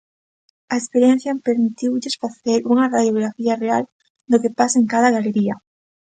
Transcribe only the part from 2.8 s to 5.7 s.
radiografía real do que pasa en cada galería.